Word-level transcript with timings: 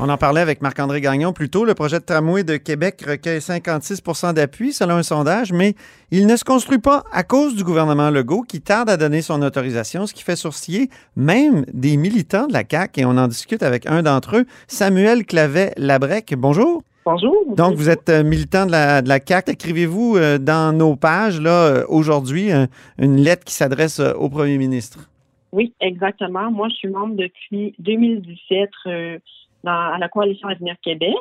On 0.00 0.08
en 0.08 0.18
parlait 0.18 0.40
avec 0.40 0.60
Marc-André 0.60 1.00
Gagnon 1.00 1.32
plus 1.32 1.48
tôt. 1.48 1.64
Le 1.64 1.74
projet 1.74 2.00
de 2.00 2.04
tramway 2.04 2.42
de 2.42 2.56
Québec 2.56 3.04
recueille 3.06 3.38
56% 3.38 4.34
d'appui 4.34 4.72
selon 4.72 4.96
un 4.96 5.02
sondage, 5.02 5.52
mais 5.52 5.74
il 6.10 6.26
ne 6.26 6.36
se 6.36 6.44
construit 6.44 6.78
pas 6.78 7.04
à 7.12 7.22
cause 7.22 7.54
du 7.54 7.62
gouvernement 7.62 8.10
Legault 8.10 8.42
qui 8.42 8.60
tarde 8.60 8.90
à 8.90 8.96
donner 8.96 9.22
son 9.22 9.40
autorisation, 9.40 10.06
ce 10.06 10.12
qui 10.12 10.24
fait 10.24 10.36
sourciller 10.36 10.88
même 11.16 11.64
des 11.72 11.96
militants 11.96 12.46
de 12.48 12.52
la 12.52 12.64
CAQ. 12.68 13.00
Et 13.00 13.04
on 13.04 13.10
en 13.16 13.28
discute 13.28 13.62
avec 13.62 13.86
un 13.86 14.02
d'entre 14.02 14.38
eux, 14.38 14.46
Samuel 14.66 15.24
Clavet-Labrec. 15.24 16.34
Bonjour. 16.36 16.82
Bonjour. 17.06 17.36
Donc, 17.54 17.74
vous 17.74 17.88
êtes 17.88 18.08
euh, 18.08 18.24
militant 18.24 18.66
de 18.66 18.72
la, 18.72 19.00
de 19.00 19.08
la 19.08 19.20
CAQ. 19.24 19.52
Écrivez-vous 19.52 20.16
euh, 20.16 20.38
dans 20.38 20.76
nos 20.76 20.96
pages, 20.96 21.40
là, 21.40 21.50
euh, 21.50 21.84
aujourd'hui, 21.88 22.50
une 22.98 23.16
lettre 23.16 23.44
qui 23.44 23.54
s'adresse 23.54 24.00
au 24.00 24.28
premier 24.28 24.58
ministre? 24.58 25.08
Oui, 25.54 25.72
exactement. 25.80 26.50
Moi, 26.50 26.68
je 26.68 26.74
suis 26.74 26.88
membre 26.88 27.14
depuis 27.14 27.76
2017 27.78 28.70
euh, 28.86 29.18
dans, 29.64 29.92
à 29.92 29.98
la 29.98 30.08
Coalition 30.08 30.48
Avenir 30.48 30.76
Québec. 30.82 31.14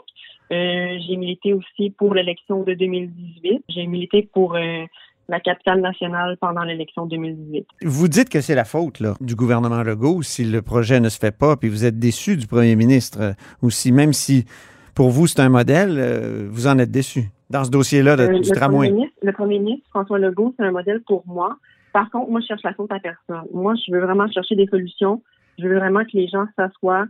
Euh, 0.52 0.98
j'ai 1.08 1.16
milité 1.16 1.54
aussi 1.54 1.90
pour 1.92 2.14
l'élection 2.14 2.64
de 2.64 2.74
2018. 2.74 3.64
J'ai 3.70 3.88
milité 3.88 4.30
pour 4.34 4.56
euh, 4.56 4.84
la 5.30 5.40
capitale 5.40 5.82
nationale 5.82 6.38
pendant 6.40 6.64
l'élection 6.64 7.06
2018. 7.06 7.66
Vous 7.84 8.08
dites 8.08 8.30
que 8.30 8.42
c'est 8.42 8.56
la 8.56 8.66
faute 8.66 9.00
là, 9.00 9.16
du 9.22 9.36
gouvernement 9.36 9.82
Legault 9.82 10.22
si 10.22 10.44
le 10.44 10.62
projet 10.62 11.00
ne 11.00 11.10
se 11.10 11.18
fait 11.18 11.36
pas, 11.36 11.56
puis 11.56 11.70
vous 11.70 11.86
êtes 11.86 11.98
déçu 11.98 12.38
du 12.38 12.46
premier 12.46 12.76
ministre 12.76 13.36
aussi, 13.62 13.92
même 13.92 14.14
si 14.14 14.46
pour 14.94 15.10
vous 15.10 15.26
c'est 15.28 15.40
un 15.40 15.50
modèle, 15.50 16.48
vous 16.50 16.68
en 16.68 16.78
êtes 16.78 16.92
déçu 16.92 17.32
dans 17.50 17.64
ce 17.64 17.72
dossier-là 17.72 18.28
du 18.28 18.52
tramway. 18.52 18.94
le 19.22 19.32
premier 19.32 19.60
ministre 19.60 19.88
François 19.90 20.20
Legault, 20.20 20.54
c'est 20.60 20.66
un 20.66 20.72
modèle 20.72 21.02
pour 21.08 21.24
moi 21.26 21.58
par 21.94 22.10
contre, 22.10 22.32
moi, 22.32 22.42
je 22.42 22.48
cherche 22.48 22.64
la 22.64 22.74
faute 22.74 22.92
à 22.92 23.00
personne. 23.00 23.44
Moi, 23.54 23.76
je 23.76 23.94
veux 23.94 24.02
vraiment 24.02 24.28
chercher 24.28 24.56
des 24.56 24.66
solutions. 24.66 25.22
Je 25.60 25.68
veux 25.68 25.78
vraiment 25.78 26.04
que 26.04 26.12
les 26.14 26.28
gens 26.28 26.46
s'assoient 26.58 27.06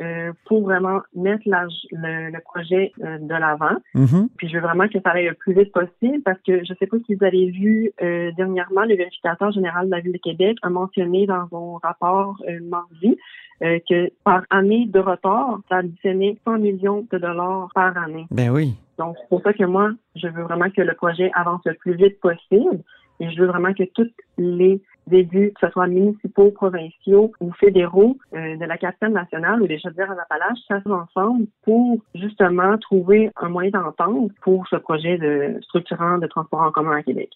euh, 0.00 0.32
pour 0.46 0.62
vraiment 0.62 1.00
mettre 1.14 1.42
le, 1.46 2.38
projet 2.40 2.92
euh, 3.02 3.18
de 3.18 3.34
l'avant. 3.34 3.76
Mm-hmm. 3.94 4.28
Puis 4.36 4.48
je 4.48 4.54
veux 4.54 4.62
vraiment 4.62 4.88
que 4.88 4.98
ça 5.04 5.10
aille 5.10 5.26
le 5.26 5.34
plus 5.34 5.54
vite 5.54 5.72
possible 5.72 6.22
parce 6.24 6.38
que 6.46 6.64
je 6.64 6.72
ne 6.72 6.76
sais 6.78 6.86
pas 6.86 6.96
si 7.06 7.14
vous 7.14 7.24
avez 7.24 7.50
vu 7.50 7.92
euh, 8.02 8.30
dernièrement, 8.36 8.84
le 8.84 8.96
vérificateur 8.96 9.50
général 9.50 9.86
de 9.86 9.90
la 9.90 10.00
Ville 10.00 10.12
de 10.12 10.18
Québec 10.18 10.56
a 10.62 10.70
mentionné 10.70 11.26
dans 11.26 11.48
son 11.48 11.74
rapport 11.82 12.40
mardi 12.62 13.16
que 13.60 14.08
par 14.22 14.44
année 14.50 14.86
de 14.86 15.00
retard, 15.00 15.58
ça 15.68 15.78
additionnait 15.78 16.36
100 16.44 16.58
millions 16.58 17.04
de 17.10 17.18
dollars 17.18 17.68
par 17.74 17.96
année. 17.98 18.26
Ben 18.30 18.50
oui. 18.50 18.76
Donc, 18.98 19.16
c'est 19.20 19.28
pour 19.28 19.42
ça 19.42 19.52
que 19.52 19.64
moi, 19.64 19.90
je 20.14 20.28
veux 20.28 20.44
vraiment 20.44 20.70
que 20.70 20.80
le 20.80 20.94
projet 20.94 21.32
avance 21.34 21.62
le 21.64 21.74
plus 21.74 21.94
vite 21.94 22.20
possible. 22.20 22.82
Et 23.20 23.30
je 23.30 23.40
veux 23.40 23.48
vraiment 23.48 23.74
que 23.74 23.82
tous 23.94 24.10
les 24.36 24.80
que 25.08 25.60
ce 25.60 25.70
soit 25.70 25.86
municipaux, 25.86 26.50
provinciaux 26.50 27.32
ou 27.40 27.52
fédéraux 27.52 28.16
euh, 28.34 28.56
de 28.56 28.64
la 28.64 28.76
capitale 28.76 29.12
nationale 29.12 29.62
ou 29.62 29.66
des 29.66 29.78
chaudières 29.78 30.10
en 30.10 30.20
Appalaches, 30.20 30.58
s'assoient 30.66 31.06
ensemble 31.08 31.46
pour 31.62 31.98
justement 32.14 32.76
trouver 32.78 33.30
un 33.36 33.48
moyen 33.48 33.70
d'entendre 33.70 34.28
pour 34.42 34.66
ce 34.68 34.76
projet 34.76 35.18
de 35.18 35.60
structurant 35.62 36.18
de 36.18 36.26
transport 36.26 36.60
en 36.60 36.70
commun 36.70 36.96
à 36.96 37.02
Québec. 37.02 37.30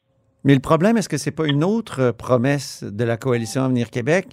Mais 0.44 0.54
le 0.54 0.60
problème, 0.60 0.96
est-ce 0.96 1.08
que 1.08 1.16
c'est 1.16 1.30
pas 1.30 1.46
une 1.46 1.62
autre 1.62 2.10
promesse 2.10 2.82
de 2.84 3.04
la 3.04 3.16
coalition 3.16 3.62
Avenir 3.62 3.90
Québec 3.90 4.28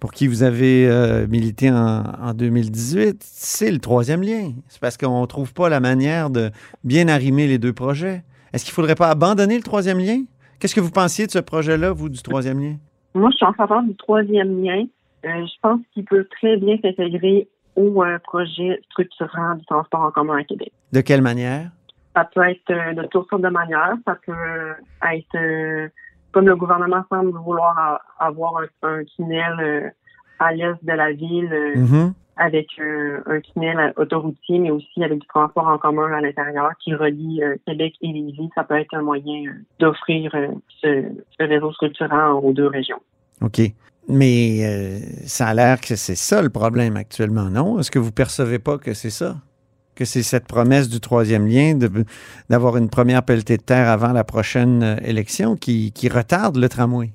pour 0.00 0.12
qui 0.12 0.26
vous 0.26 0.42
avez 0.42 0.88
euh, 0.88 1.26
milité 1.26 1.70
en, 1.70 2.04
en 2.20 2.34
2018? 2.34 3.22
C'est 3.22 3.70
le 3.70 3.78
troisième 3.78 4.22
lien. 4.22 4.52
C'est 4.68 4.80
parce 4.80 4.96
qu'on 4.96 5.20
ne 5.20 5.26
trouve 5.26 5.52
pas 5.52 5.68
la 5.68 5.80
manière 5.80 6.30
de 6.30 6.50
bien 6.84 7.08
arrimer 7.08 7.46
les 7.46 7.58
deux 7.58 7.72
projets. 7.72 8.24
Est-ce 8.52 8.64
qu'il 8.64 8.72
ne 8.72 8.74
faudrait 8.74 8.94
pas 8.94 9.10
abandonner 9.10 9.56
le 9.56 9.62
troisième 9.62 9.98
lien? 9.98 10.22
Qu'est-ce 10.62 10.76
que 10.76 10.80
vous 10.80 10.92
pensiez 10.92 11.26
de 11.26 11.32
ce 11.32 11.40
projet-là, 11.40 11.90
vous, 11.90 12.08
du 12.08 12.22
troisième 12.22 12.60
lien? 12.60 12.76
Moi, 13.14 13.30
je 13.32 13.36
suis 13.38 13.44
en 13.44 13.52
faveur 13.52 13.82
du 13.82 13.96
troisième 13.96 14.62
lien. 14.62 14.84
Euh, 15.24 15.44
je 15.44 15.52
pense 15.60 15.80
qu'il 15.92 16.04
peut 16.04 16.24
très 16.40 16.56
bien 16.56 16.76
s'intégrer 16.80 17.48
au 17.74 18.04
euh, 18.04 18.20
projet 18.20 18.80
structurant 18.88 19.56
du 19.56 19.64
transport 19.64 20.02
en 20.02 20.12
commun 20.12 20.38
à 20.38 20.44
Québec. 20.44 20.72
De 20.92 21.00
quelle 21.00 21.20
manière? 21.20 21.72
Ça 22.14 22.30
peut 22.32 22.48
être 22.48 22.70
euh, 22.70 22.94
de 22.94 23.02
toutes 23.08 23.28
sortes 23.28 23.42
de 23.42 23.48
manières. 23.48 23.96
Ça 24.06 24.16
peut 24.24 24.74
être, 25.12 25.90
comme 26.30 26.46
le 26.46 26.54
gouvernement 26.54 27.02
semble 27.10 27.36
vouloir 27.36 28.00
avoir 28.20 28.62
un, 28.84 29.02
tunnel 29.16 29.92
à 30.38 30.52
l'est 30.52 30.78
de 30.84 30.92
la 30.92 31.10
ville, 31.10 31.50
mm-hmm 31.74 32.12
avec 32.36 32.68
euh, 32.78 33.20
un 33.26 33.40
tunnel 33.40 33.92
autoroutier, 33.96 34.58
mais 34.58 34.70
aussi 34.70 35.04
avec 35.04 35.18
du 35.18 35.26
transport 35.26 35.66
en 35.66 35.78
commun 35.78 36.12
à 36.12 36.20
l'intérieur 36.20 36.70
qui 36.82 36.94
relie 36.94 37.42
euh, 37.42 37.56
Québec 37.66 37.94
et 38.00 38.08
Lévis. 38.08 38.48
Ça 38.54 38.64
peut 38.64 38.78
être 38.78 38.94
un 38.94 39.02
moyen 39.02 39.44
euh, 39.46 39.52
d'offrir 39.78 40.34
ce, 40.80 41.04
réseau 41.38 41.72
structurant 41.72 42.32
aux 42.40 42.52
deux 42.52 42.66
régions. 42.66 43.00
OK. 43.42 43.60
Mais 44.08 45.00
ça 45.26 45.46
a 45.48 45.54
l'air 45.54 45.80
que 45.80 45.94
c'est 45.94 46.16
ça 46.16 46.42
le 46.42 46.50
problème 46.50 46.96
actuellement, 46.96 47.48
non? 47.50 47.78
Est-ce 47.78 47.90
que 47.90 48.00
vous 48.00 48.10
percevez 48.10 48.58
pas 48.58 48.76
que 48.76 48.94
c'est 48.94 49.10
ça? 49.10 49.36
Que 49.94 50.04
c'est 50.04 50.24
cette 50.24 50.48
promesse 50.48 50.88
du 50.88 50.98
troisième 50.98 51.46
lien 51.46 51.78
d'avoir 52.50 52.76
une 52.78 52.90
première 52.90 53.22
pelletée 53.22 53.58
de 53.58 53.62
terre 53.62 53.88
avant 53.88 54.12
la 54.12 54.24
prochaine 54.24 54.98
élection 55.04 55.54
qui, 55.54 55.92
qui 55.92 56.08
retarde 56.08 56.56
le 56.56 56.68
tramway? 56.68 57.10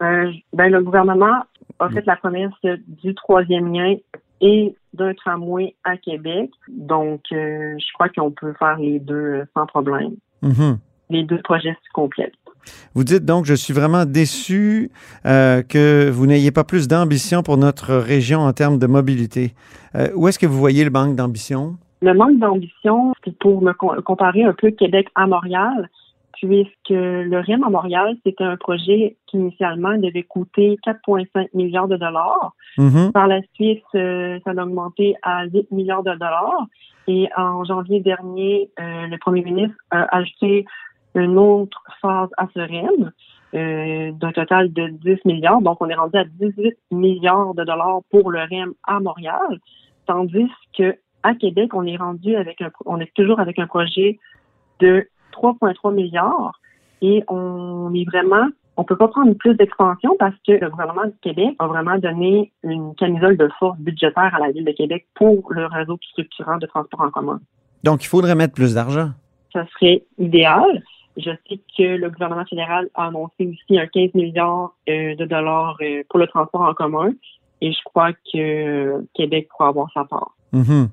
ben, 0.00 0.70
le 0.70 0.80
gouvernement 0.80 1.42
a 1.80 1.88
fait 1.90 2.06
la 2.06 2.16
promesse 2.16 2.52
du 2.86 3.14
troisième 3.14 3.72
lien 3.72 3.96
et 4.40 4.74
d'un 4.94 5.14
tramway 5.14 5.74
à 5.84 5.96
Québec. 5.96 6.50
Donc, 6.68 7.22
euh, 7.32 7.76
je 7.78 7.92
crois 7.94 8.08
qu'on 8.08 8.30
peut 8.30 8.54
faire 8.58 8.78
les 8.78 8.98
deux 9.00 9.14
euh, 9.14 9.44
sans 9.54 9.66
problème. 9.66 10.14
Mm-hmm. 10.42 10.76
Les 11.10 11.24
deux 11.24 11.40
projets 11.42 11.72
se 11.72 11.92
complètent. 11.92 12.34
Vous 12.94 13.04
dites 13.04 13.24
donc, 13.24 13.46
je 13.46 13.54
suis 13.54 13.72
vraiment 13.72 14.04
déçu 14.04 14.90
euh, 15.24 15.62
que 15.62 16.10
vous 16.10 16.26
n'ayez 16.26 16.50
pas 16.50 16.64
plus 16.64 16.86
d'ambition 16.86 17.42
pour 17.42 17.56
notre 17.56 17.94
région 17.94 18.40
en 18.40 18.52
termes 18.52 18.78
de 18.78 18.86
mobilité. 18.86 19.54
où 20.14 20.28
est-ce 20.28 20.38
que 20.38 20.46
vous 20.46 20.58
voyez 20.58 20.84
le 20.84 20.90
manque 20.90 21.16
d'ambition? 21.16 21.76
Le 22.02 22.12
manque 22.14 22.38
d'ambition, 22.38 23.14
c'est 23.24 23.36
pour 23.38 23.62
me 23.62 23.72
comparer 24.02 24.44
un 24.44 24.52
peu 24.52 24.70
Québec 24.70 25.08
à 25.14 25.26
Montréal 25.26 25.88
puisque 26.40 26.90
le 26.90 27.40
REM 27.40 27.64
à 27.64 27.70
Montréal, 27.70 28.16
c'était 28.24 28.44
un 28.44 28.56
projet 28.56 29.16
qui 29.26 29.36
initialement 29.36 29.96
devait 29.96 30.22
coûter 30.22 30.76
4,5 30.86 31.48
milliards 31.54 31.88
de 31.88 31.96
dollars. 31.96 32.52
Mm-hmm. 32.76 33.12
Par 33.12 33.26
la 33.26 33.40
suite, 33.54 33.82
euh, 33.94 34.38
ça 34.44 34.50
a 34.50 34.62
augmenté 34.62 35.16
à 35.22 35.46
8 35.46 35.70
milliards 35.70 36.02
de 36.02 36.12
dollars. 36.12 36.66
Et 37.06 37.28
en 37.36 37.64
janvier 37.64 38.00
dernier, 38.00 38.70
euh, 38.78 39.06
le 39.06 39.18
premier 39.18 39.42
ministre 39.42 39.76
a 39.90 40.16
ajouté 40.16 40.66
une 41.14 41.38
autre 41.38 41.82
phase 42.00 42.28
à 42.36 42.46
ce 42.54 42.60
REM 42.60 43.12
euh, 43.54 44.12
d'un 44.12 44.32
total 44.32 44.72
de 44.72 44.88
10 44.88 45.24
milliards. 45.24 45.62
Donc, 45.62 45.78
on 45.80 45.88
est 45.88 45.94
rendu 45.94 46.18
à 46.18 46.24
18 46.24 46.76
milliards 46.90 47.54
de 47.54 47.64
dollars 47.64 48.00
pour 48.10 48.30
le 48.30 48.40
REM 48.40 48.74
à 48.86 49.00
Montréal, 49.00 49.58
tandis 50.06 50.50
que 50.76 50.96
à 51.22 51.34
Québec, 51.34 51.74
on 51.74 51.84
est 51.84 51.96
rendu 51.96 52.36
avec 52.36 52.60
un, 52.62 52.70
on 52.86 53.00
est 53.00 53.12
toujours 53.14 53.40
avec 53.40 53.58
un 53.58 53.66
projet 53.66 54.18
de 54.80 55.08
3,3 55.42 55.94
milliards 55.94 56.60
et 57.00 57.22
on 57.28 57.92
est 57.94 58.04
vraiment 58.04 58.48
on 58.78 58.84
peut 58.84 58.96
pas 58.96 59.08
prendre 59.08 59.34
plus 59.34 59.54
d'expansion 59.56 60.14
parce 60.20 60.36
que 60.46 60.52
le 60.52 60.70
gouvernement 60.70 61.06
du 61.06 61.18
Québec 61.20 61.56
a 61.58 61.66
vraiment 61.66 61.98
donné 61.98 62.52
une 62.62 62.94
camisole 62.94 63.36
de 63.36 63.48
force 63.58 63.76
budgétaire 63.80 64.32
à 64.32 64.38
la 64.38 64.52
ville 64.52 64.64
de 64.64 64.70
Québec 64.70 65.04
pour 65.16 65.52
le 65.52 65.66
réseau 65.66 65.98
structurant 66.12 66.58
de 66.58 66.66
transport 66.66 67.00
en 67.00 67.10
commun. 67.10 67.40
Donc, 67.82 68.04
il 68.04 68.06
faudrait 68.06 68.36
mettre 68.36 68.54
plus 68.54 68.74
d'argent. 68.74 69.10
Ça 69.52 69.66
serait 69.72 70.04
idéal. 70.18 70.84
Je 71.16 71.30
sais 71.48 71.60
que 71.76 71.96
le 71.96 72.08
gouvernement 72.08 72.44
fédéral 72.44 72.88
a 72.94 73.08
annoncé 73.08 73.48
aussi 73.48 73.80
un 73.80 73.86
15 73.88 74.14
milliards 74.14 74.76
euh, 74.88 75.16
de 75.16 75.24
dollars 75.24 75.76
euh, 75.82 76.04
pour 76.08 76.20
le 76.20 76.28
transport 76.28 76.60
en 76.60 76.74
commun 76.74 77.10
et 77.60 77.72
je 77.72 77.78
crois 77.84 78.12
que 78.12 79.04
Québec 79.14 79.48
pourra 79.50 79.70
avoir 79.70 79.90
sa 79.92 80.04
part. 80.04 80.36
Mm-hmm. 80.54 80.88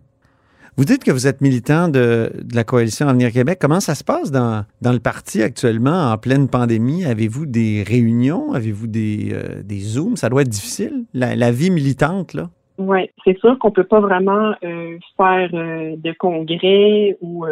Vous 0.77 0.83
dites 0.83 1.06
que 1.06 1.12
vous 1.12 1.25
êtes 1.25 1.39
militant 1.39 1.88
de, 1.88 2.31
la 2.54 2.66
coalition 2.66 3.07
Avenir 3.07 3.31
Québec. 3.31 3.60
Comment 3.62 3.80
ça 3.80 3.95
se 3.95 4.04
passe 4.04 4.30
dans, 4.30 4.66
dans 4.81 4.92
le 4.92 5.00
parti 5.00 5.42
actuellement, 5.42 6.12
en 6.12 6.18
pleine 6.18 6.50
pandémie? 6.50 7.06
Avez-vous 7.06 7.45
des 7.45 7.83
réunions? 7.83 8.51
Avez-vous 8.51 8.88
des, 8.88 9.30
euh, 9.31 9.63
des 9.63 9.80
Zooms? 9.80 10.18
Ça 10.18 10.27
doit 10.27 10.42
être 10.42 10.50
difficile, 10.50 11.06
la, 11.13 11.51
vie 11.51 11.69
militante, 11.69 12.33
là? 12.33 12.50
Oui, 12.77 13.10
c'est 13.24 13.38
sûr 13.39 13.57
qu'on 13.57 13.72
peut 13.72 13.86
pas 13.86 14.01
vraiment 14.01 14.54
euh, 14.63 14.98
faire 15.16 15.50
euh, 15.54 15.95
de 15.98 16.13
congrès 16.18 17.18
ou 17.22 17.45
euh, 17.45 17.51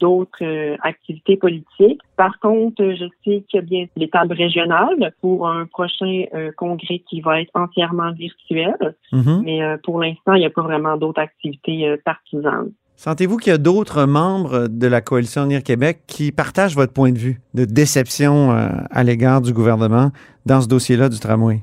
d'autres 0.00 0.42
activités 0.82 1.36
politiques. 1.36 2.00
Par 2.16 2.38
contre, 2.40 2.82
je 2.82 3.04
sais 3.24 3.44
qu'il 3.48 3.54
y 3.54 3.58
a 3.58 3.62
bien 3.62 3.86
l'étape 3.96 4.30
régionale 4.30 5.12
pour 5.20 5.48
un 5.48 5.66
prochain 5.66 6.24
congrès 6.56 7.00
qui 7.08 7.20
va 7.20 7.40
être 7.40 7.50
entièrement 7.54 8.12
virtuel. 8.12 8.94
Mm-hmm. 9.12 9.42
Mais 9.44 9.60
pour 9.82 10.00
l'instant, 10.00 10.34
il 10.34 10.40
n'y 10.40 10.46
a 10.46 10.50
pas 10.50 10.62
vraiment 10.62 10.96
d'autres 10.96 11.20
activités 11.20 11.94
partisanes. 12.04 12.72
Sentez-vous 12.96 13.36
qu'il 13.36 13.50
y 13.50 13.54
a 13.54 13.58
d'autres 13.58 14.04
membres 14.04 14.68
de 14.68 14.86
la 14.86 15.00
coalition 15.00 15.42
Avenir 15.42 15.62
Québec 15.62 16.02
qui 16.06 16.30
partagent 16.30 16.76
votre 16.76 16.92
point 16.92 17.12
de 17.12 17.18
vue 17.18 17.40
de 17.54 17.64
déception 17.64 18.50
à 18.50 19.02
l'égard 19.02 19.40
du 19.40 19.52
gouvernement 19.52 20.10
dans 20.46 20.60
ce 20.60 20.68
dossier-là 20.68 21.08
du 21.08 21.18
tramway? 21.18 21.62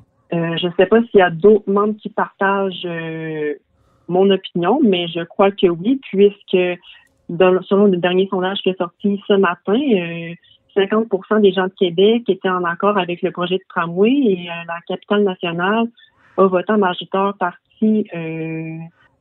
Euh, 0.50 0.58
je 0.58 0.68
ne 0.68 0.72
sais 0.78 0.86
pas 0.86 1.02
s'il 1.04 1.20
y 1.20 1.22
a 1.22 1.30
d'autres 1.30 1.70
membres 1.70 1.96
qui 2.02 2.10
partagent 2.10 2.86
euh, 2.86 3.54
mon 4.08 4.30
opinion, 4.30 4.80
mais 4.84 5.08
je 5.08 5.24
crois 5.24 5.52
que 5.52 5.68
oui, 5.68 6.00
puisque 6.04 6.58
selon 7.30 7.86
le 7.86 7.98
dernier 7.98 8.28
sondage 8.30 8.60
qui 8.60 8.70
est 8.70 8.78
sorti 8.78 9.22
ce 9.28 9.34
matin, 9.34 9.80
50% 10.76 11.36
euh, 11.36 11.40
des 11.40 11.52
gens 11.52 11.66
de 11.66 11.74
Québec 11.78 12.24
étaient 12.28 12.50
en 12.50 12.64
accord 12.64 12.98
avec 12.98 13.22
le 13.22 13.32
projet 13.32 13.58
de 13.58 13.64
tramway 13.70 14.10
et 14.10 14.48
la 14.68 14.80
capitale 14.88 15.24
nationale 15.24 15.88
a 16.38 16.48
voté 16.48 16.72
en 16.72 16.78
majoritaire 16.80 17.34
partie 17.38 18.10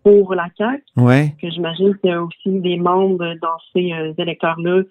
pour 0.03 0.35
la 0.35 0.49
CAQ. 0.57 0.83
Ouais. 0.97 1.35
Que 1.41 1.51
j'imagine 1.51 1.95
qu'il 1.99 2.11
y 2.11 2.13
a 2.13 2.23
aussi 2.23 2.61
des 2.61 2.79
membres 2.79 3.35
dans 3.43 3.59
ces 3.75 3.93
électeurs-là 4.17 4.83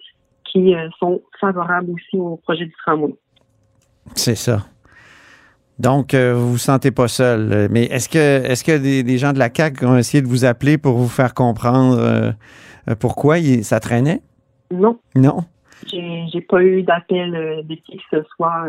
qui 0.44 0.74
sont 1.00 1.20
favorables 1.40 1.90
aussi 1.90 2.16
au 2.16 2.36
projet 2.36 2.66
du 2.66 2.74
tramway. 2.84 3.14
C'est 4.14 4.36
ça. 4.36 4.60
Donc, 5.78 6.12
euh, 6.12 6.34
vous 6.34 6.52
vous 6.52 6.58
sentez 6.58 6.90
pas 6.90 7.08
seul. 7.08 7.68
Mais 7.70 7.84
est-ce 7.84 8.08
que 8.08 8.18
est-ce 8.18 8.64
que 8.64 8.76
des, 8.76 9.18
gens 9.18 9.32
de 9.32 9.38
la 9.38 9.48
CAQ 9.54 9.86
ont 9.86 9.96
essayé 9.96 10.22
de 10.22 10.26
vous 10.26 10.44
appeler 10.44 10.76
pour 10.76 10.96
vous 10.96 11.08
faire 11.08 11.34
comprendre 11.34 11.98
euh, 11.98 12.32
pourquoi 12.98 13.36
ça 13.62 13.78
traînait? 13.78 14.20
Non. 14.72 14.98
Non? 15.14 15.44
J'ai 15.86 16.40
pas 16.48 16.62
eu 16.62 16.82
d'appel 16.82 17.34
euh, 17.34 17.62
de 17.62 17.74
qui 17.74 17.96
que 17.96 18.02
ce 18.18 18.22
soit 18.36 18.66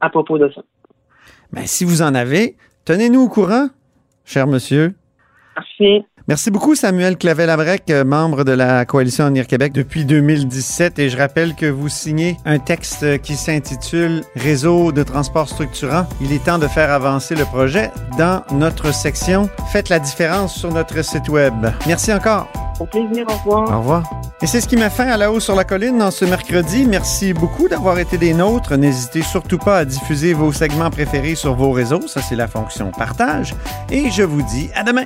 à 0.00 0.10
propos 0.10 0.38
de 0.38 0.50
ça. 0.50 0.62
Mais 1.52 1.60
ben, 1.60 1.66
si 1.66 1.84
vous 1.84 2.02
en 2.02 2.14
avez, 2.14 2.56
tenez-nous 2.84 3.20
au 3.20 3.28
courant, 3.28 3.68
cher 4.24 4.48
monsieur. 4.48 4.94
Parfait. 5.54 6.04
Merci 6.26 6.50
beaucoup, 6.50 6.74
Samuel 6.74 7.18
Clavel-Abrec, 7.18 7.90
euh, 7.90 8.02
membre 8.02 8.44
de 8.44 8.52
la 8.52 8.86
Coalition 8.86 9.26
Avenir 9.26 9.46
Québec 9.46 9.74
depuis 9.74 10.06
2017. 10.06 10.98
Et 10.98 11.10
je 11.10 11.18
rappelle 11.18 11.54
que 11.54 11.66
vous 11.66 11.90
signez 11.90 12.38
un 12.46 12.58
texte 12.58 13.20
qui 13.20 13.36
s'intitule 13.36 14.22
Réseau 14.34 14.90
de 14.90 15.02
transport 15.02 15.50
structurant. 15.50 16.06
Il 16.22 16.32
est 16.32 16.42
temps 16.42 16.58
de 16.58 16.66
faire 16.66 16.90
avancer 16.90 17.34
le 17.34 17.44
projet 17.44 17.90
dans 18.16 18.42
notre 18.52 18.94
section 18.94 19.50
Faites 19.70 19.90
la 19.90 19.98
différence 19.98 20.54
sur 20.54 20.72
notre 20.72 21.04
site 21.04 21.28
Web. 21.28 21.54
Merci 21.86 22.10
encore. 22.10 22.48
Au 22.80 22.86
plaisir, 22.86 23.26
au 23.28 23.32
revoir. 23.34 23.70
Au 23.70 23.78
revoir. 23.80 24.10
Et 24.40 24.46
c'est 24.46 24.62
ce 24.62 24.66
qui 24.66 24.78
m'a 24.78 24.88
fait 24.88 25.02
à 25.02 25.18
la 25.18 25.30
haut 25.30 25.40
sur 25.40 25.54
la 25.54 25.64
colline 25.64 25.98
dans 25.98 26.10
ce 26.10 26.24
mercredi. 26.24 26.86
Merci 26.86 27.34
beaucoup 27.34 27.68
d'avoir 27.68 27.98
été 27.98 28.16
des 28.16 28.32
nôtres. 28.32 28.76
N'hésitez 28.78 29.20
surtout 29.20 29.58
pas 29.58 29.76
à 29.76 29.84
diffuser 29.84 30.32
vos 30.32 30.52
segments 30.52 30.90
préférés 30.90 31.34
sur 31.34 31.54
vos 31.54 31.70
réseaux. 31.70 32.08
Ça, 32.08 32.22
c'est 32.22 32.34
la 32.34 32.48
fonction 32.48 32.92
partage. 32.92 33.54
Et 33.90 34.10
je 34.10 34.22
vous 34.22 34.42
dis 34.42 34.70
à 34.74 34.82
demain. 34.82 35.04